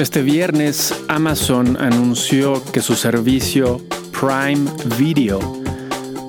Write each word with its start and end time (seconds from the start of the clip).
Este 0.00 0.22
viernes 0.22 0.94
Amazon 1.08 1.76
anunció 1.78 2.64
que 2.72 2.80
su 2.80 2.94
servicio 2.94 3.82
Prime 4.18 4.64
Video 4.96 5.38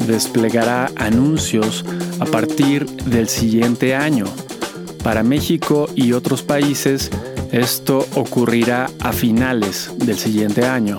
desplegará 0.06 0.92
anuncios 0.98 1.86
a 2.20 2.26
partir 2.26 2.86
del 2.86 3.30
siguiente 3.30 3.96
año. 3.96 4.26
Para 5.06 5.24
México 5.24 5.88
y 5.96 6.12
otros 6.12 6.44
países, 6.44 7.10
esto 7.54 8.06
ocurrirá 8.16 8.90
a 9.00 9.14
finales 9.14 9.90
del 10.00 10.18
siguiente 10.18 10.66
año. 10.66 10.98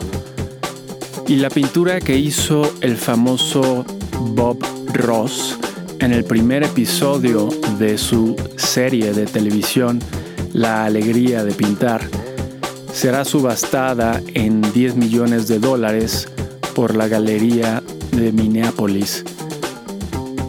Y 1.29 1.37
la 1.37 1.51
pintura 1.51 2.01
que 2.01 2.17
hizo 2.17 2.73
el 2.81 2.97
famoso 2.97 3.85
Bob 4.19 4.57
Ross 4.95 5.59
en 5.99 6.15
el 6.15 6.25
primer 6.25 6.63
episodio 6.63 7.51
de 7.79 7.99
su 7.99 8.35
serie 8.57 9.13
de 9.13 9.27
televisión 9.27 9.99
La 10.55 10.87
alegría 10.87 11.45
de 11.45 11.53
pintar 11.53 12.22
será 12.93 13.25
subastada 13.25 14.21
en 14.35 14.61
10 14.61 14.97
millones 14.97 15.49
de 15.49 15.59
dólares 15.59 16.29
por 16.75 16.95
la 16.95 17.09
Galería 17.09 17.83
de 18.13 18.33
Minneapolis. 18.33 19.25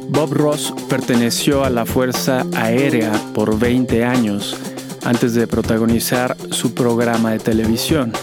Bob 0.09 0.33
Ross 0.33 0.73
perteneció 0.89 1.63
a 1.63 1.69
la 1.69 1.85
Fuerza 1.85 2.45
Aérea 2.53 3.11
por 3.33 3.57
20 3.57 4.05
años 4.05 4.57
antes 5.03 5.33
de 5.33 5.47
protagonizar 5.47 6.35
su 6.51 6.73
programa 6.73 7.31
de 7.31 7.39
televisión. 7.39 8.13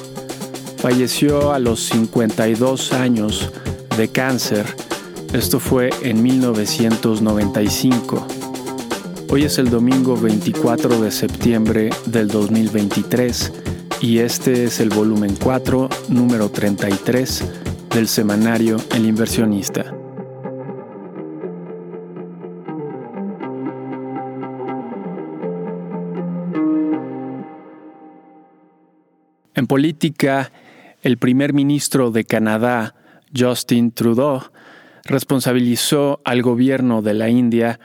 Falleció 0.78 1.52
a 1.52 1.58
los 1.58 1.80
52 1.80 2.92
años 2.92 3.50
de 3.96 4.08
cáncer. 4.08 4.66
Esto 5.32 5.58
fue 5.58 5.90
en 6.02 6.22
1995. 6.22 8.26
Hoy 9.30 9.44
es 9.44 9.58
el 9.58 9.70
domingo 9.70 10.16
24 10.16 11.00
de 11.00 11.10
septiembre 11.10 11.90
del 12.06 12.28
2023 12.28 13.52
y 14.00 14.18
este 14.18 14.64
es 14.64 14.80
el 14.80 14.88
volumen 14.88 15.36
4, 15.42 15.88
número 16.08 16.50
33 16.50 17.44
del 17.94 18.08
semanario 18.08 18.78
El 18.94 19.04
inversionista. 19.04 19.94
En 29.54 29.66
política, 29.66 30.50
el 31.02 31.18
primer 31.18 31.52
ministro 31.52 32.10
de 32.10 32.24
Canadá, 32.24 32.94
Justin 33.36 33.92
Trudeau, 33.92 34.40
responsabilizó 35.04 36.20
al 36.24 36.40
gobierno 36.40 37.02
de 37.02 37.14
la 37.14 37.28
India 37.28 37.78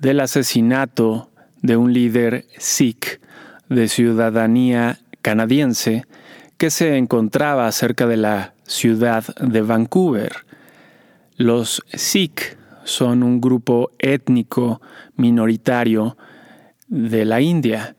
del 0.00 0.18
asesinato 0.18 1.30
de 1.62 1.76
un 1.76 1.92
líder 1.92 2.46
sikh 2.58 3.20
de 3.68 3.86
ciudadanía 3.86 4.98
canadiense 5.22 6.04
que 6.56 6.70
se 6.70 6.96
encontraba 6.96 7.70
cerca 7.72 8.06
de 8.06 8.16
la 8.16 8.54
ciudad 8.66 9.24
de 9.36 9.62
Vancouver. 9.62 10.44
Los 11.36 11.82
Sikh 11.92 12.58
son 12.84 13.22
un 13.22 13.40
grupo 13.40 13.92
étnico 13.98 14.80
minoritario 15.16 16.16
de 16.88 17.24
la 17.24 17.40
India, 17.40 17.96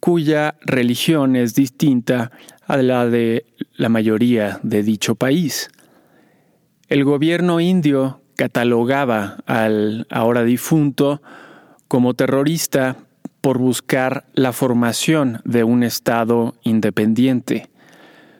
cuya 0.00 0.56
religión 0.62 1.36
es 1.36 1.54
distinta 1.54 2.32
a 2.66 2.76
la 2.78 3.06
de 3.06 3.46
la 3.76 3.88
mayoría 3.88 4.58
de 4.62 4.82
dicho 4.82 5.14
país. 5.14 5.70
El 6.88 7.04
gobierno 7.04 7.60
indio 7.60 8.22
catalogaba 8.36 9.38
al 9.46 10.06
ahora 10.10 10.42
difunto 10.42 11.22
como 11.88 12.14
terrorista 12.14 12.96
por 13.46 13.58
buscar 13.58 14.24
la 14.34 14.52
formación 14.52 15.40
de 15.44 15.62
un 15.62 15.84
Estado 15.84 16.56
independiente. 16.64 17.68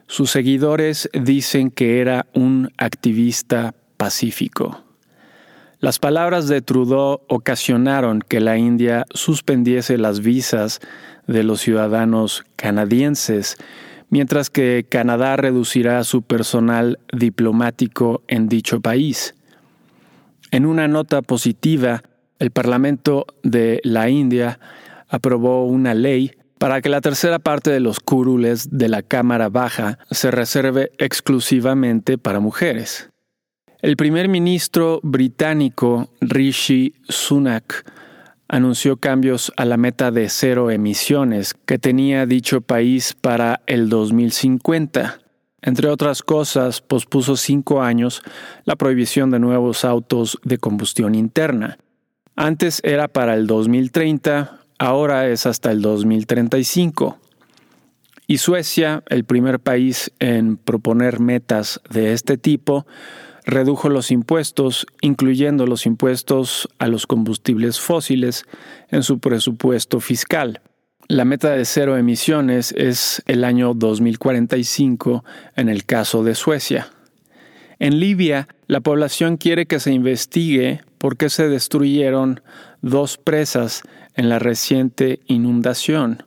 Sus 0.07 0.31
seguidores 0.31 1.09
dicen 1.13 1.71
que 1.71 2.01
era 2.01 2.25
un 2.33 2.73
activista 2.77 3.73
pacífico. 3.95 4.83
Las 5.79 5.97
palabras 5.97 6.49
de 6.49 6.61
Trudeau 6.61 7.21
ocasionaron 7.29 8.19
que 8.19 8.41
la 8.41 8.57
India 8.57 9.05
suspendiese 9.13 9.97
las 9.97 10.19
visas 10.19 10.81
de 11.25 11.43
los 11.43 11.61
ciudadanos 11.61 12.43
canadienses, 12.57 13.55
mientras 14.09 14.49
que 14.49 14.85
Canadá 14.89 15.37
reducirá 15.37 16.03
su 16.03 16.21
personal 16.21 16.99
diplomático 17.13 18.23
en 18.27 18.49
dicho 18.49 18.81
país. 18.81 19.35
En 20.51 20.65
una 20.65 20.89
nota 20.89 21.21
positiva, 21.21 22.03
el 22.39 22.51
Parlamento 22.51 23.25
de 23.41 23.79
la 23.85 24.09
India 24.09 24.59
aprobó 25.07 25.65
una 25.65 25.93
ley 25.93 26.31
para 26.57 26.81
que 26.81 26.89
la 26.89 27.01
tercera 27.01 27.39
parte 27.39 27.69
de 27.69 27.79
los 27.79 27.99
curules 27.99 28.69
de 28.71 28.89
la 28.89 29.03
Cámara 29.03 29.49
Baja 29.49 29.99
se 30.09 30.31
reserve 30.31 30.91
exclusivamente 30.97 32.17
para 32.17 32.39
mujeres. 32.39 33.09
El 33.81 33.95
primer 33.95 34.27
ministro 34.27 34.99
británico 35.03 36.09
Rishi 36.19 36.95
Sunak 37.07 37.85
anunció 38.47 38.97
cambios 38.97 39.51
a 39.55 39.65
la 39.65 39.77
meta 39.77 40.09
de 40.09 40.29
cero 40.29 40.71
emisiones 40.71 41.53
que 41.53 41.77
tenía 41.77 42.25
dicho 42.25 42.61
país 42.61 43.13
para 43.13 43.61
el 43.67 43.89
2050. 43.89 45.19
Entre 45.61 45.89
otras 45.89 46.23
cosas, 46.23 46.81
pospuso 46.81 47.35
cinco 47.35 47.81
años 47.81 48.21
la 48.63 48.75
prohibición 48.75 49.31
de 49.31 49.39
nuevos 49.39 49.85
autos 49.85 50.39
de 50.43 50.57
combustión 50.57 51.13
interna. 51.13 51.77
Antes 52.35 52.79
era 52.83 53.07
para 53.07 53.33
el 53.33 53.47
2030, 53.47 54.59
ahora 54.77 55.27
es 55.27 55.45
hasta 55.45 55.71
el 55.71 55.81
2035. 55.81 57.17
Y 58.27 58.39
Suecia, 58.39 59.03
el 59.09 59.23
primer 59.23 59.59
país 59.59 60.11
en 60.19 60.57
proponer 60.57 61.19
metas 61.19 61.81
de 61.89 62.13
este 62.13 62.37
tipo, 62.37 62.85
redujo 63.45 63.87
los 63.87 64.11
impuestos, 64.11 64.85
incluyendo 65.01 65.65
los 65.65 65.85
impuestos 65.85 66.67
a 66.77 66.87
los 66.87 67.07
combustibles 67.07 67.79
fósiles, 67.79 68.43
en 68.89 69.03
su 69.03 69.19
presupuesto 69.19 70.01
fiscal. 70.01 70.61
La 71.07 71.23
meta 71.23 71.51
de 71.51 71.63
cero 71.63 71.95
emisiones 71.95 72.73
es 72.73 73.23
el 73.27 73.45
año 73.45 73.73
2045 73.73 75.23
en 75.55 75.69
el 75.69 75.85
caso 75.85 76.25
de 76.25 76.35
Suecia. 76.35 76.89
En 77.79 78.01
Libia, 78.01 78.49
la 78.67 78.81
población 78.81 79.37
quiere 79.37 79.67
que 79.67 79.79
se 79.79 79.93
investigue 79.93 80.81
por 80.97 81.15
qué 81.15 81.29
se 81.29 81.47
destruyeron 81.47 82.41
dos 82.81 83.17
presas 83.17 83.83
en 84.17 84.29
la 84.29 84.39
reciente 84.39 85.21
inundación. 85.27 86.23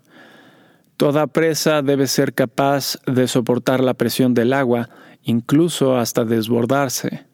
Toda 0.96 1.26
presa 1.26 1.82
debe 1.82 2.06
ser 2.06 2.34
capaz 2.34 2.98
de 3.06 3.28
soportar 3.28 3.80
la 3.80 3.94
presión 3.94 4.32
del 4.34 4.52
agua, 4.52 4.88
incluso 5.22 5.96
hasta 5.96 6.24
desbordarse. 6.24 7.26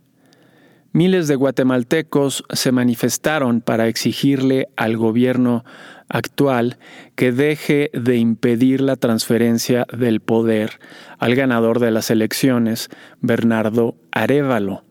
Miles 0.93 1.29
de 1.29 1.35
guatemaltecos 1.35 2.45
se 2.49 2.73
manifestaron 2.73 3.61
para 3.61 3.87
exigirle 3.87 4.69
al 4.77 4.97
gobierno 4.97 5.65
actual 6.09 6.79
que 7.17 7.33
deje 7.33 7.91
de 7.93 8.17
impedir 8.17 8.81
la 8.81 8.97
transferencia 8.97 9.85
del 9.93 10.21
poder 10.21 10.79
al 11.19 11.35
ganador 11.35 11.81
de 11.81 11.91
las 11.91 12.11
elecciones, 12.11 12.89
Bernardo 13.21 13.97
Arevalo. 14.11 14.85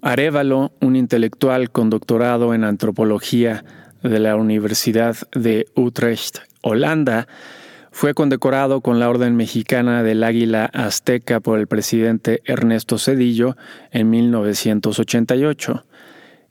Arevalo, 0.00 0.72
un 0.80 0.96
intelectual 0.96 1.70
con 1.70 1.88
doctorado 1.88 2.54
en 2.54 2.64
antropología 2.64 3.64
de 4.02 4.18
la 4.18 4.36
Universidad 4.36 5.16
de 5.32 5.66
Utrecht, 5.74 6.38
Holanda, 6.60 7.26
fue 7.90 8.14
condecorado 8.14 8.80
con 8.80 8.98
la 8.98 9.08
Orden 9.08 9.36
Mexicana 9.36 10.02
del 10.02 10.24
Águila 10.24 10.64
Azteca 10.72 11.40
por 11.40 11.58
el 11.58 11.66
presidente 11.66 12.40
Ernesto 12.46 12.98
Cedillo 12.98 13.56
en 13.90 14.08
1988 14.10 15.84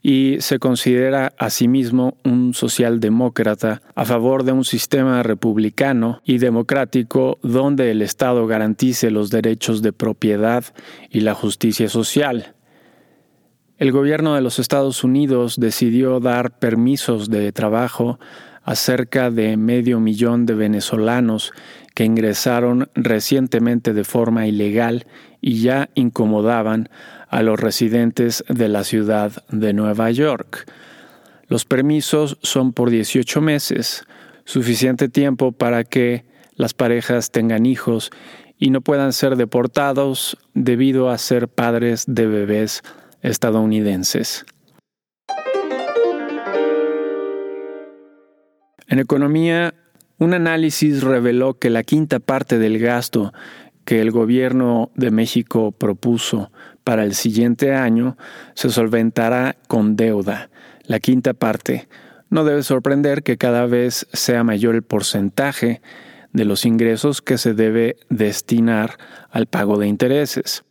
y 0.02 0.38
se 0.40 0.58
considera 0.58 1.32
a 1.38 1.50
sí 1.50 1.68
mismo 1.68 2.16
un 2.24 2.54
socialdemócrata 2.54 3.82
a 3.94 4.04
favor 4.04 4.44
de 4.44 4.52
un 4.52 4.64
sistema 4.64 5.22
republicano 5.22 6.20
y 6.24 6.38
democrático 6.38 7.38
donde 7.42 7.90
el 7.90 8.02
Estado 8.02 8.46
garantice 8.46 9.10
los 9.10 9.30
derechos 9.30 9.80
de 9.80 9.92
propiedad 9.92 10.64
y 11.08 11.20
la 11.20 11.34
justicia 11.34 11.88
social. 11.88 12.54
El 13.82 13.90
gobierno 13.90 14.36
de 14.36 14.42
los 14.42 14.60
Estados 14.60 15.02
Unidos 15.02 15.56
decidió 15.58 16.20
dar 16.20 16.56
permisos 16.56 17.30
de 17.30 17.50
trabajo 17.50 18.20
a 18.62 18.76
cerca 18.76 19.32
de 19.32 19.56
medio 19.56 19.98
millón 19.98 20.46
de 20.46 20.54
venezolanos 20.54 21.50
que 21.96 22.04
ingresaron 22.04 22.90
recientemente 22.94 23.92
de 23.92 24.04
forma 24.04 24.46
ilegal 24.46 25.08
y 25.40 25.62
ya 25.62 25.90
incomodaban 25.94 26.90
a 27.28 27.42
los 27.42 27.58
residentes 27.58 28.44
de 28.48 28.68
la 28.68 28.84
ciudad 28.84 29.32
de 29.50 29.72
Nueva 29.72 30.12
York. 30.12 30.70
Los 31.48 31.64
permisos 31.64 32.38
son 32.40 32.72
por 32.72 32.88
18 32.88 33.40
meses, 33.40 34.04
suficiente 34.44 35.08
tiempo 35.08 35.50
para 35.50 35.82
que 35.82 36.24
las 36.54 36.72
parejas 36.72 37.32
tengan 37.32 37.66
hijos 37.66 38.12
y 38.58 38.70
no 38.70 38.80
puedan 38.80 39.12
ser 39.12 39.34
deportados 39.34 40.38
debido 40.54 41.10
a 41.10 41.18
ser 41.18 41.48
padres 41.48 42.04
de 42.06 42.28
bebés 42.28 42.84
estadounidenses. 43.22 44.44
En 48.88 48.98
economía, 48.98 49.74
Un 50.18 50.34
análisis 50.34 51.02
reveló 51.02 51.58
que 51.58 51.68
la 51.68 51.82
quinta 51.82 52.20
parte 52.20 52.58
del 52.58 52.78
gasto 52.78 53.32
que 53.84 54.00
el 54.00 54.12
gobierno 54.12 54.92
de 54.94 55.10
México 55.10 55.72
propuso 55.72 56.52
para 56.84 57.02
el 57.02 57.14
siguiente 57.14 57.74
año 57.74 58.16
se 58.54 58.70
solventará 58.70 59.56
con 59.66 59.96
deuda. 59.96 60.50
La 60.84 61.00
quinta 61.00 61.34
parte. 61.34 61.88
No 62.30 62.44
debe 62.44 62.62
sorprender 62.62 63.24
que 63.24 63.36
cada 63.36 63.66
vez 63.66 64.06
sea 64.12 64.44
mayor 64.44 64.76
el 64.76 64.82
porcentaje 64.82 65.82
de 66.32 66.44
los 66.44 66.64
ingresos 66.64 67.20
que 67.20 67.36
se 67.36 67.52
debe 67.52 67.96
destinar 68.08 68.96
al 69.30 69.46
pago 69.46 69.76
de 69.78 69.88
intereses. 69.88 70.64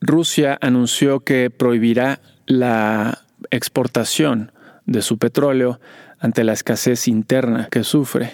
Rusia 0.00 0.58
anunció 0.60 1.20
que 1.20 1.50
prohibirá 1.50 2.20
la 2.46 3.24
exportación 3.50 4.52
de 4.84 5.02
su 5.02 5.18
petróleo 5.18 5.80
ante 6.18 6.44
la 6.44 6.52
escasez 6.52 7.08
interna 7.08 7.68
que 7.70 7.84
sufre. 7.84 8.32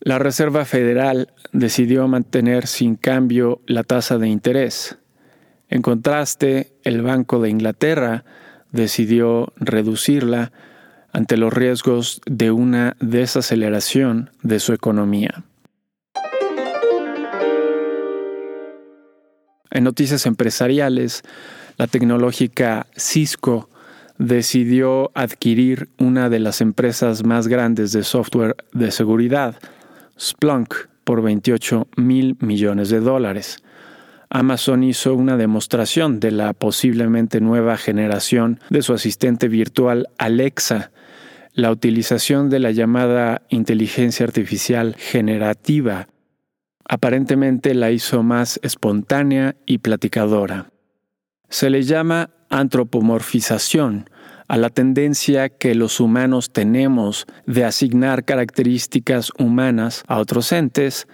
La 0.00 0.18
Reserva 0.18 0.64
Federal 0.64 1.32
decidió 1.52 2.06
mantener 2.08 2.66
sin 2.66 2.96
cambio 2.96 3.60
la 3.66 3.82
tasa 3.82 4.18
de 4.18 4.28
interés. 4.28 4.98
En 5.68 5.82
contraste, 5.82 6.72
el 6.82 7.02
Banco 7.02 7.40
de 7.40 7.50
Inglaterra 7.50 8.24
decidió 8.72 9.52
reducirla 9.56 10.52
ante 11.12 11.36
los 11.36 11.52
riesgos 11.52 12.20
de 12.26 12.50
una 12.50 12.96
desaceleración 13.00 14.30
de 14.42 14.60
su 14.60 14.72
economía. 14.72 15.44
En 19.70 19.84
noticias 19.84 20.26
empresariales, 20.26 21.22
la 21.76 21.86
tecnológica 21.86 22.86
Cisco 22.96 23.68
decidió 24.18 25.12
adquirir 25.14 25.88
una 25.98 26.28
de 26.28 26.40
las 26.40 26.60
empresas 26.60 27.24
más 27.24 27.48
grandes 27.48 27.92
de 27.92 28.02
software 28.02 28.56
de 28.72 28.90
seguridad, 28.90 29.56
Splunk, 30.18 30.74
por 31.04 31.22
28 31.22 31.88
mil 31.96 32.36
millones 32.40 32.90
de 32.90 33.00
dólares. 33.00 33.62
Amazon 34.30 34.82
hizo 34.82 35.14
una 35.14 35.36
demostración 35.36 36.20
de 36.20 36.32
la 36.32 36.52
posiblemente 36.52 37.40
nueva 37.40 37.78
generación 37.78 38.60
de 38.68 38.82
su 38.82 38.92
asistente 38.92 39.48
virtual 39.48 40.08
Alexa, 40.18 40.90
la 41.54 41.70
utilización 41.70 42.50
de 42.50 42.58
la 42.58 42.72
llamada 42.72 43.42
inteligencia 43.48 44.26
artificial 44.26 44.96
generativa. 44.98 46.08
Aparentemente 46.88 47.74
la 47.74 47.90
hizo 47.90 48.22
más 48.22 48.58
espontánea 48.62 49.56
y 49.66 49.78
platicadora. 49.78 50.70
Se 51.50 51.68
le 51.68 51.82
llama 51.82 52.30
antropomorfización 52.48 54.08
a 54.48 54.56
la 54.56 54.70
tendencia 54.70 55.50
que 55.50 55.74
los 55.74 56.00
humanos 56.00 56.50
tenemos 56.50 57.26
de 57.46 57.66
asignar 57.66 58.24
características 58.24 59.30
humanas 59.38 60.02
a 60.08 60.18
otros 60.18 60.50
entes. 60.52 61.06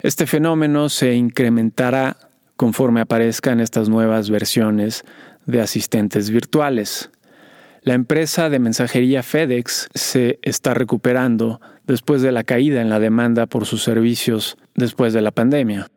Este 0.00 0.26
fenómeno 0.26 0.88
se 0.88 1.14
incrementará 1.14 2.16
conforme 2.54 3.00
aparezcan 3.00 3.58
estas 3.58 3.88
nuevas 3.88 4.30
versiones 4.30 5.04
de 5.46 5.60
asistentes 5.60 6.30
virtuales. 6.30 7.10
La 7.82 7.94
empresa 7.94 8.50
de 8.50 8.58
mensajería 8.60 9.24
FedEx 9.24 9.88
se 9.94 10.38
está 10.42 10.74
recuperando 10.74 11.60
después 11.86 12.22
de 12.22 12.30
la 12.30 12.44
caída 12.44 12.80
en 12.80 12.90
la 12.90 13.00
demanda 13.00 13.46
por 13.46 13.66
sus 13.66 13.82
servicios 13.82 14.56
después 14.78 15.12
de 15.12 15.22
la 15.22 15.30
pandemia. 15.30 15.88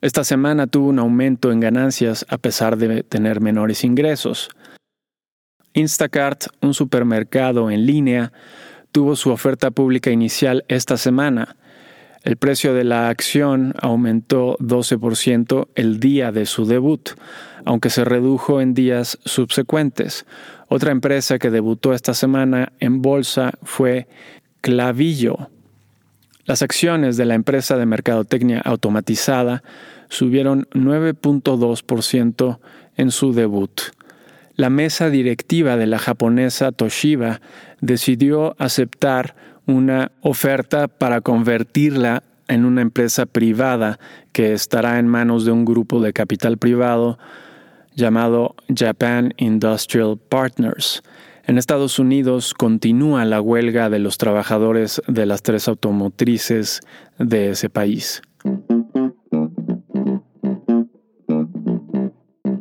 Esta 0.00 0.24
semana 0.24 0.66
tuvo 0.66 0.88
un 0.88 0.98
aumento 0.98 1.52
en 1.52 1.60
ganancias 1.60 2.24
a 2.28 2.38
pesar 2.38 2.76
de 2.76 3.02
tener 3.02 3.40
menores 3.40 3.84
ingresos. 3.84 4.48
Instacart, 5.74 6.46
un 6.60 6.74
supermercado 6.74 7.70
en 7.70 7.86
línea, 7.86 8.32
tuvo 8.90 9.16
su 9.16 9.30
oferta 9.30 9.70
pública 9.70 10.10
inicial 10.10 10.64
esta 10.68 10.96
semana 10.96 11.56
el 12.24 12.36
precio 12.36 12.72
de 12.72 12.84
la 12.84 13.08
acción 13.08 13.74
aumentó 13.80 14.56
12% 14.58 15.68
el 15.74 15.98
día 15.98 16.30
de 16.30 16.46
su 16.46 16.66
debut, 16.66 17.10
aunque 17.64 17.90
se 17.90 18.04
redujo 18.04 18.60
en 18.60 18.74
días 18.74 19.18
subsecuentes. 19.24 20.24
Otra 20.68 20.92
empresa 20.92 21.40
que 21.40 21.50
debutó 21.50 21.92
esta 21.92 22.14
semana 22.14 22.72
en 22.78 23.02
bolsa 23.02 23.54
fue 23.64 24.06
Clavillo. 24.60 25.50
Las 26.44 26.62
acciones 26.62 27.16
de 27.16 27.24
la 27.24 27.34
empresa 27.34 27.76
de 27.76 27.86
mercadotecnia 27.86 28.60
automatizada 28.64 29.62
subieron 30.08 30.66
9.2% 30.72 32.58
en 32.96 33.10
su 33.10 33.32
debut. 33.32 33.80
La 34.56 34.68
mesa 34.68 35.08
directiva 35.08 35.76
de 35.76 35.86
la 35.86 35.98
japonesa 35.98 36.72
Toshiba 36.72 37.40
decidió 37.80 38.54
aceptar 38.58 39.34
una 39.66 40.12
oferta 40.20 40.88
para 40.88 41.20
convertirla 41.20 42.24
en 42.48 42.64
una 42.64 42.82
empresa 42.82 43.24
privada 43.24 43.98
que 44.32 44.52
estará 44.52 44.98
en 44.98 45.08
manos 45.08 45.44
de 45.44 45.52
un 45.52 45.64
grupo 45.64 46.00
de 46.00 46.12
capital 46.12 46.58
privado 46.58 47.18
llamado 47.94 48.56
Japan 48.74 49.32
Industrial 49.36 50.18
Partners. 50.28 51.02
En 51.44 51.58
Estados 51.58 51.98
Unidos 51.98 52.54
continúa 52.54 53.24
la 53.24 53.40
huelga 53.40 53.90
de 53.90 53.98
los 53.98 54.16
trabajadores 54.16 55.02
de 55.08 55.26
las 55.26 55.42
tres 55.42 55.66
automotrices 55.66 56.80
de 57.18 57.50
ese 57.50 57.68
país. 57.68 58.22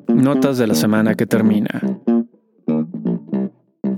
Notas 0.08 0.58
de 0.58 0.68
la 0.68 0.76
semana 0.76 1.16
que 1.16 1.26
termina. 1.26 1.82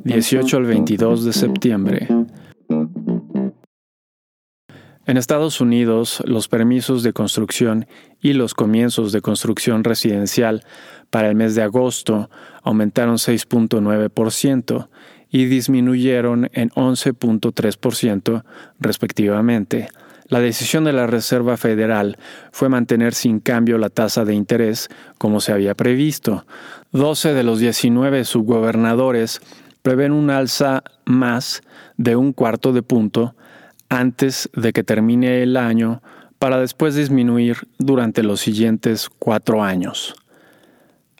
18 0.04 0.58
al 0.58 0.66
22 0.66 1.26
de 1.26 1.34
septiembre. 1.34 2.08
En 5.06 5.18
Estados 5.18 5.60
Unidos, 5.60 6.24
los 6.26 6.48
permisos 6.48 7.04
de 7.04 7.12
construcción 7.12 7.88
y 8.22 8.32
los 8.34 8.54
comienzos 8.54 9.12
de 9.12 9.20
construcción 9.20 9.84
residencial 9.84 10.64
para 11.10 11.28
el 11.28 11.36
mes 11.36 11.56
de 11.56 11.62
agosto 11.62 12.30
aumentaron 12.62 13.18
6.9% 13.18 14.88
y 15.30 15.46
disminuyeron 15.46 16.50
en 16.54 16.70
11.3% 16.70 18.44
respectivamente. 18.80 19.90
La 20.30 20.40
decisión 20.40 20.86
de 20.86 20.94
la 20.94 21.06
Reserva 21.06 21.58
Federal 21.58 22.18
fue 22.54 22.70
mantener 22.70 23.14
sin 23.14 23.42
cambio 23.42 23.78
la 23.78 23.90
tasa 23.90 24.24
de 24.24 24.34
interés 24.34 24.88
como 25.18 25.42
se 25.42 25.52
había 25.52 25.76
previsto. 25.76 26.46
12 26.94 27.34
de 27.34 27.44
los 27.44 27.60
19 27.60 28.24
subgobernadores 28.24 29.42
prevén 29.82 30.14
un 30.14 30.30
alza 30.30 30.84
más 31.04 31.62
de 31.98 32.16
un 32.16 32.32
cuarto 32.32 32.72
de 32.72 32.84
punto 32.84 33.36
antes 33.94 34.50
de 34.54 34.74
que 34.74 34.84
termine 34.84 35.44
el 35.44 35.56
año 35.56 36.02
para 36.40 36.60
después 36.60 36.96
disminuir 36.96 37.58
durante 37.78 38.24
los 38.24 38.42
siguientes 38.42 39.10
cuatro 39.20 39.64
años. 39.64 40.16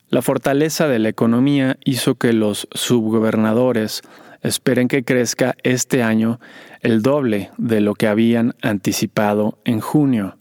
La 0.10 0.22
fortaleza 0.22 0.88
de 0.88 1.00
la 1.00 1.10
economía 1.10 1.78
hizo 1.86 2.16
que 2.16 2.34
los 2.34 2.68
subgobernadores 2.72 4.02
esperen 4.42 4.88
que 4.88 5.04
crezca 5.04 5.56
este 5.64 6.04
año 6.04 6.40
el 6.82 7.02
doble 7.02 7.52
de 7.58 7.80
lo 7.80 7.94
que 7.96 8.08
habían 8.08 8.56
anticipado 8.62 9.60
en 9.66 9.80
junio. 9.80 10.38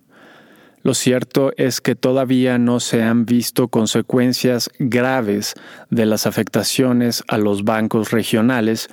Lo 0.82 0.94
cierto 0.94 1.52
es 1.56 1.80
que 1.80 1.94
todavía 1.94 2.58
no 2.58 2.80
se 2.80 3.04
han 3.04 3.24
visto 3.24 3.68
consecuencias 3.68 4.68
graves 4.80 5.54
de 5.90 6.06
las 6.06 6.26
afectaciones 6.26 7.22
a 7.28 7.38
los 7.38 7.62
bancos 7.62 8.10
regionales 8.10 8.88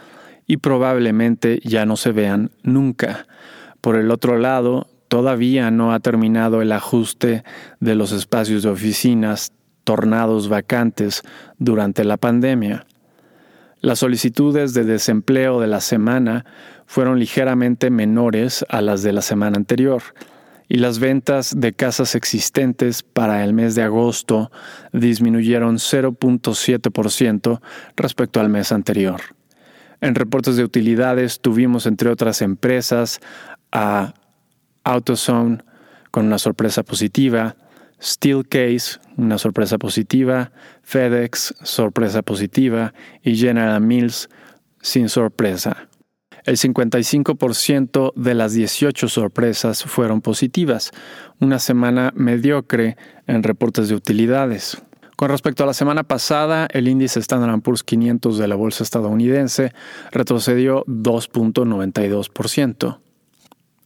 y 0.50 0.58
probablemente 0.58 1.62
ya 1.64 1.86
no 1.86 1.96
se 1.96 2.12
vean 2.12 2.50
nunca. 2.64 3.28
Por 3.82 3.96
el 3.96 4.10
otro 4.10 4.40
lado, 4.40 4.88
todavía 5.08 5.70
no 5.70 5.94
ha 5.94 6.00
terminado 6.00 6.64
el 6.64 6.72
ajuste 6.72 7.44
de 7.80 7.94
los 7.94 8.12
espacios 8.12 8.64
de 8.64 8.70
oficinas 8.70 9.54
tornados 9.84 10.50
vacantes 10.50 11.22
durante 11.60 12.04
la 12.04 12.18
pandemia. 12.18 12.88
Las 13.80 14.00
solicitudes 14.00 14.74
de 14.74 14.86
desempleo 14.86 15.62
de 15.62 15.68
la 15.68 15.82
semana 15.82 16.46
fueron 16.88 17.20
ligeramente 17.20 17.92
menores 17.92 18.66
a 18.70 18.82
las 18.82 19.04
de 19.04 19.14
la 19.14 19.22
semana 19.22 19.58
anterior, 19.58 20.02
y 20.68 20.78
las 20.78 20.98
ventas 20.98 21.54
de 21.56 21.74
casas 21.74 22.16
existentes 22.16 23.04
para 23.04 23.44
el 23.44 23.54
mes 23.54 23.76
de 23.76 23.84
agosto 23.84 24.52
disminuyeron 24.94 25.76
0.7% 25.78 27.62
respecto 27.96 28.40
al 28.40 28.50
mes 28.50 28.72
anterior. 28.72 29.22
En 30.02 30.16
reportes 30.16 30.56
de 30.56 30.64
utilidades 30.64 31.42
tuvimos, 31.42 31.86
entre 31.86 32.10
otras 32.10 32.42
empresas, 32.42 33.20
a 33.72 34.14
AutoZone 34.84 35.64
con 36.12 36.26
una 36.26 36.40
sorpresa 36.40 36.84
positiva, 36.84 37.56
Steelcase, 38.02 39.00
una 39.18 39.38
sorpresa 39.38 39.78
positiva, 39.78 40.52
FedEx, 40.84 41.54
sorpresa 41.64 42.22
positiva, 42.22 42.94
y 43.24 43.36
General 43.36 43.82
Mills, 43.82 44.30
sin 44.82 45.10
sorpresa. 45.10 45.90
El 46.46 46.56
55% 46.56 48.14
de 48.16 48.34
las 48.34 48.54
18 48.54 49.10
sorpresas 49.10 49.84
fueron 49.84 50.22
positivas, 50.22 50.92
una 51.40 51.60
semana 51.60 52.14
mediocre 52.16 52.96
en 53.28 53.44
reportes 53.44 53.90
de 53.90 53.96
utilidades. 53.96 54.82
Con 55.20 55.28
respecto 55.28 55.66
a 55.66 55.68
la 55.68 55.74
semana 55.74 56.04
pasada, 56.04 56.70
el 56.72 56.88
índice 56.88 57.20
Standard 57.20 57.60
Poor's 57.60 57.84
500 57.84 58.38
de 58.38 58.48
la 58.48 58.56
bolsa 58.56 58.86
estadounidense 58.86 59.74
retrocedió 60.12 60.86
2.92%. 60.86 63.00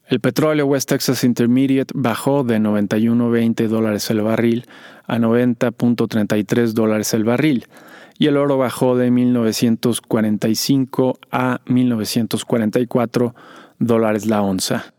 El 0.06 0.20
petróleo 0.20 0.68
West 0.68 0.90
Texas 0.90 1.24
Intermediate 1.24 1.92
bajó 1.96 2.44
de 2.44 2.60
91.20 2.60 3.68
dólares 3.68 4.12
el 4.12 4.22
barril 4.22 4.68
a 5.08 5.18
90.33 5.18 6.74
dólares 6.74 7.16
el 7.16 7.24
barril 7.24 7.66
y 8.20 8.28
el 8.28 8.38
oro 8.38 8.60
bajó 8.60 8.96
de 8.96 9.10
1945 9.10 11.18
a 11.32 11.62
1944 11.66 13.34
dólares 13.80 14.28
la 14.28 14.44
onza. 14.44 14.93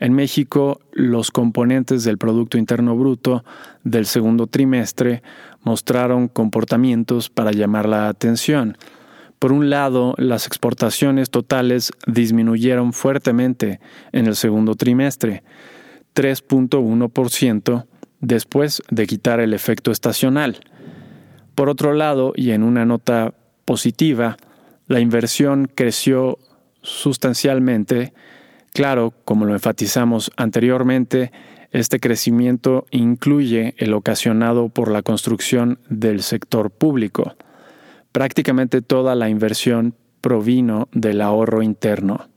En 0.00 0.12
México, 0.12 0.80
los 0.92 1.30
componentes 1.30 2.04
del 2.04 2.18
Producto 2.18 2.58
Interno 2.58 2.96
Bruto 2.96 3.44
del 3.84 4.06
segundo 4.06 4.46
trimestre 4.46 5.22
mostraron 5.62 6.28
comportamientos 6.28 7.30
para 7.30 7.52
llamar 7.52 7.88
la 7.88 8.08
atención. 8.08 8.76
Por 9.38 9.52
un 9.52 9.70
lado, 9.70 10.14
las 10.18 10.46
exportaciones 10.46 11.30
totales 11.30 11.92
disminuyeron 12.06 12.92
fuertemente 12.92 13.80
en 14.12 14.26
el 14.26 14.36
segundo 14.36 14.74
trimestre, 14.74 15.42
3.1% 16.14 17.86
después 18.20 18.82
de 18.90 19.06
quitar 19.06 19.40
el 19.40 19.52
efecto 19.52 19.90
estacional. 19.90 20.60
Por 21.54 21.68
otro 21.68 21.92
lado, 21.92 22.32
y 22.34 22.50
en 22.50 22.62
una 22.62 22.84
nota 22.84 23.34
positiva, 23.64 24.36
la 24.86 25.00
inversión 25.00 25.70
creció 25.72 26.38
sustancialmente 26.82 28.12
Claro, 28.74 29.14
como 29.24 29.44
lo 29.44 29.52
enfatizamos 29.52 30.32
anteriormente, 30.36 31.30
este 31.70 32.00
crecimiento 32.00 32.86
incluye 32.90 33.76
el 33.78 33.94
ocasionado 33.94 34.68
por 34.68 34.90
la 34.90 35.02
construcción 35.02 35.78
del 35.88 36.22
sector 36.22 36.72
público. 36.72 37.36
Prácticamente 38.10 38.82
toda 38.82 39.14
la 39.14 39.28
inversión 39.28 39.94
provino 40.20 40.88
del 40.90 41.20
ahorro 41.20 41.62
interno. 41.62 42.28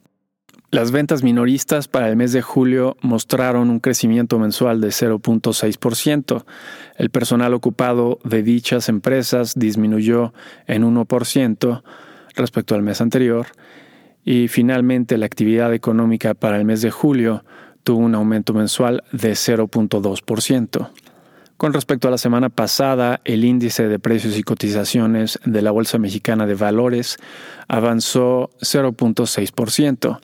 Las 0.69 0.91
ventas 0.91 1.23
minoristas 1.23 1.87
para 1.87 2.07
el 2.07 2.15
mes 2.15 2.33
de 2.33 2.43
julio 2.43 2.97
mostraron 3.01 3.71
un 3.71 3.79
crecimiento 3.79 4.37
mensual 4.37 4.79
de 4.79 4.89
0.6%. 4.89 6.45
El 6.97 7.09
personal 7.09 7.55
ocupado 7.55 8.19
de 8.23 8.43
dichas 8.43 8.89
empresas 8.89 9.53
disminuyó 9.55 10.35
en 10.67 10.83
1% 10.83 11.81
respecto 12.35 12.75
al 12.75 12.83
mes 12.83 13.01
anterior 13.01 13.47
y 14.27 14.49
finalmente 14.49 15.17
la 15.17 15.25
actividad 15.25 15.73
económica 15.73 16.33
para 16.33 16.57
el 16.57 16.65
mes 16.65 16.81
de 16.81 16.91
julio 16.91 17.45
tuvo 17.85 17.99
un 17.99 18.13
aumento 18.13 18.53
mensual 18.53 19.05
de 19.13 19.31
0.2%. 19.31 20.89
Con 21.55 21.71
respecto 21.71 22.09
a 22.09 22.11
la 22.11 22.17
semana 22.17 22.49
pasada, 22.49 23.21
el 23.23 23.45
índice 23.45 23.87
de 23.87 23.99
precios 23.99 24.37
y 24.37 24.43
cotizaciones 24.43 25.39
de 25.45 25.61
la 25.61 25.71
Bolsa 25.71 25.97
Mexicana 25.97 26.45
de 26.45 26.55
Valores 26.55 27.15
avanzó 27.69 28.49
0.6% 28.59 30.19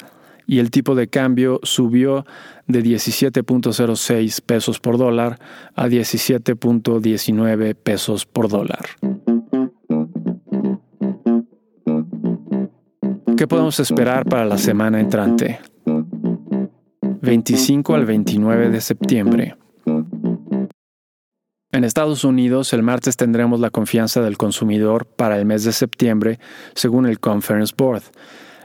y 0.48 0.60
el 0.60 0.69
tipo 0.69 0.95
de 0.95 1.07
cambio 1.07 1.62
subió 1.63 2.25
de 2.67 2.83
17.06 2.83 4.41
pesos 4.41 4.81
por 4.81 4.98
dólar 4.98 5.39
a 5.75 5.88
17.19 5.88 7.74
pesos 7.74 8.25
por 8.25 8.50
dólar. 8.50 8.86
¿Qué 13.43 13.47
podemos 13.50 13.77
esperar 13.81 14.23
para 14.23 14.45
la 14.45 14.57
semana 14.57 15.01
entrante? 15.01 15.59
25 17.21 17.93
al 17.93 18.05
29 18.05 18.69
de 18.69 18.79
septiembre. 18.79 19.57
En 21.73 21.83
Estados 21.83 22.23
Unidos, 22.23 22.71
el 22.71 22.83
martes 22.83 23.17
tendremos 23.17 23.59
la 23.59 23.69
confianza 23.69 24.21
del 24.21 24.38
consumidor 24.38 25.05
para 25.05 25.38
el 25.38 25.45
mes 25.45 25.65
de 25.65 25.73
septiembre, 25.73 26.39
según 26.73 27.05
el 27.05 27.19
Conference 27.19 27.73
Board, 27.77 28.03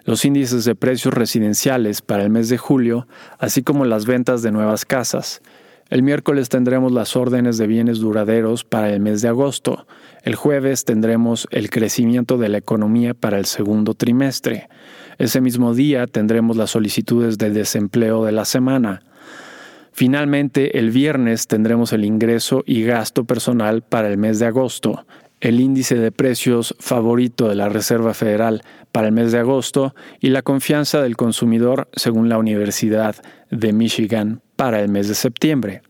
los 0.05 0.25
índices 0.25 0.65
de 0.65 0.77
precios 0.77 1.13
residenciales 1.13 2.01
para 2.01 2.23
el 2.23 2.31
mes 2.31 2.49
de 2.49 2.59
julio, 2.59 3.09
así 3.41 3.65
como 3.65 3.85
las 3.85 4.07
ventas 4.07 4.43
de 4.43 4.53
nuevas 4.53 4.85
casas. 4.85 5.43
El 5.91 6.03
miércoles 6.03 6.51
tendremos 6.51 6.93
las 6.93 7.17
órdenes 7.17 7.57
de 7.57 7.67
bienes 7.67 7.99
duraderos 7.99 8.63
para 8.65 8.93
el 8.93 9.01
mes 9.01 9.23
de 9.23 9.29
agosto. 9.29 9.87
El 10.23 10.35
jueves 10.35 10.85
tendremos 10.85 11.49
el 11.51 11.71
crecimiento 11.71 12.37
de 12.37 12.51
la 12.51 12.59
economía 12.59 13.15
para 13.15 13.39
el 13.39 13.47
segundo 13.47 13.95
trimestre. 13.95 14.69
Ese 15.17 15.41
mismo 15.41 15.75
día 15.75 16.07
tendremos 16.07 16.59
las 16.59 16.71
solicitudes 16.71 17.39
de 17.39 17.51
desempleo 17.51 18.25
de 18.27 18.33
la 18.33 18.45
semana. 18.45 19.01
Finalmente, 19.93 20.79
el 20.79 20.91
viernes 20.91 21.47
tendremos 21.47 21.95
el 21.95 22.05
ingreso 22.05 22.63
y 22.67 22.85
gasto 22.85 23.25
personal 23.25 23.83
para 23.83 24.09
el 24.09 24.19
mes 24.19 24.39
de 24.39 24.47
agosto, 24.47 25.07
el 25.41 25.61
índice 25.61 25.95
de 25.95 26.13
precios 26.13 26.75
favorito 26.81 27.49
de 27.49 27.55
la 27.55 27.69
Reserva 27.69 28.15
Federal 28.15 28.63
para 28.93 29.09
el 29.09 29.13
mes 29.13 29.33
de 29.33 29.39
agosto 29.39 29.95
y 30.21 30.31
la 30.31 30.43
confianza 30.43 31.03
del 31.03 31.17
consumidor 31.17 31.89
según 31.95 32.29
la 32.29 32.39
Universidad 32.39 33.17
de 33.51 33.73
Michigan 33.73 34.43
para 34.57 34.81
el 34.81 34.89
mes 34.89 35.09
de 35.09 35.15
septiembre. 35.15 35.83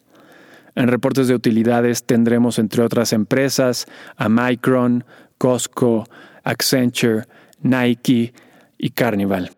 En 0.74 0.88
reportes 0.88 1.26
de 1.26 1.34
utilidades 1.34 2.04
tendremos, 2.04 2.58
entre 2.58 2.82
otras 2.82 3.12
empresas, 3.12 3.86
a 4.16 4.28
Micron, 4.28 5.04
Costco, 5.38 6.04
Accenture, 6.44 7.24
Nike 7.62 8.32
y 8.76 8.90
Carnival. 8.90 9.57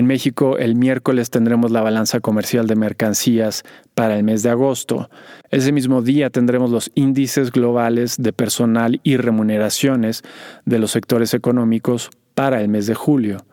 En 0.00 0.06
México, 0.06 0.56
el 0.56 0.76
miércoles 0.76 1.28
tendremos 1.28 1.70
la 1.72 1.82
balanza 1.82 2.20
comercial 2.20 2.66
de 2.66 2.74
mercancías 2.74 3.64
para 3.94 4.16
el 4.16 4.24
mes 4.24 4.42
de 4.42 4.48
agosto. 4.48 5.10
Ese 5.50 5.72
mismo 5.72 6.00
día 6.00 6.30
tendremos 6.30 6.70
los 6.70 6.90
índices 6.94 7.52
globales 7.52 8.16
de 8.16 8.32
personal 8.32 8.98
y 9.02 9.18
remuneraciones 9.18 10.22
de 10.64 10.78
los 10.78 10.92
sectores 10.92 11.34
económicos 11.34 12.08
para 12.34 12.62
el 12.62 12.68
mes 12.68 12.86
de 12.86 12.94
julio. 12.94 13.44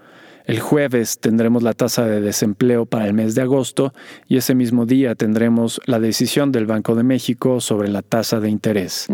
El 0.46 0.62
jueves 0.62 1.20
tendremos 1.20 1.64
la 1.64 1.74
tasa 1.74 2.06
de 2.06 2.22
desempleo 2.22 2.86
para 2.86 3.08
el 3.08 3.14
mes 3.14 3.36
de 3.36 3.42
agosto 3.42 3.94
y 4.30 4.38
ese 4.38 4.56
mismo 4.56 4.86
día 4.86 5.16
tendremos 5.16 5.82
la 5.86 6.00
decisión 6.00 6.54
del 6.54 6.66
Banco 6.66 6.96
de 6.96 7.04
México 7.04 7.60
sobre 7.60 7.90
la 7.90 8.04
tasa 8.04 8.40
de 8.40 8.50
interés. 8.50 9.08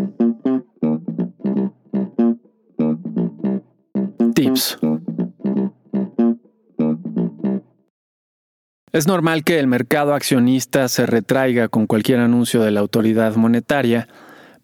Tips. 4.36 4.78
Es 8.94 9.08
normal 9.08 9.44
que 9.44 9.58
el 9.58 9.66
mercado 9.66 10.14
accionista 10.14 10.88
se 10.88 11.08
retraiga 11.08 11.68
con 11.68 11.88
cualquier 11.88 12.20
anuncio 12.20 12.62
de 12.62 12.70
la 12.70 12.80
autoridad 12.82 13.36
monetaria, 13.38 14.08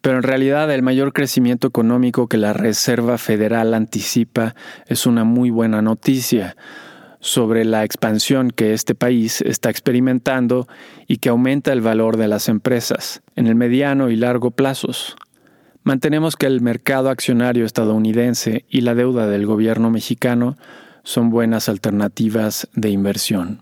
pero 0.01 0.17
en 0.17 0.23
realidad 0.23 0.71
el 0.71 0.83
mayor 0.83 1.13
crecimiento 1.13 1.65
económico 1.65 2.27
que 2.27 2.37
la 2.37 2.53
Reserva 2.53 3.17
Federal 3.17 3.73
anticipa 3.73 4.53
es 4.85 5.07
una 5.07 5.23
muy 5.23 5.49
buena 5.49 5.81
noticia 5.81 6.55
sobre 7.19 7.65
la 7.65 7.83
expansión 7.83 8.51
que 8.51 8.73
este 8.73 8.93
país 8.93 9.41
está 9.41 9.71
experimentando 9.71 10.67
y 11.07 11.17
que 11.17 11.29
aumenta 11.29 11.73
el 11.73 11.81
valor 11.81 12.15
de 12.15 12.27
las 12.27 12.49
empresas 12.49 13.23
en 13.35 13.47
el 13.47 13.55
mediano 13.55 14.11
y 14.11 14.15
largo 14.15 14.51
plazos. 14.51 15.15
Mantenemos 15.81 16.35
que 16.35 16.45
el 16.45 16.61
mercado 16.61 17.09
accionario 17.09 17.65
estadounidense 17.65 18.63
y 18.69 18.81
la 18.81 18.93
deuda 18.93 19.25
del 19.25 19.47
gobierno 19.47 19.89
mexicano 19.89 20.55
son 21.01 21.31
buenas 21.31 21.67
alternativas 21.67 22.67
de 22.73 22.91
inversión. 22.91 23.61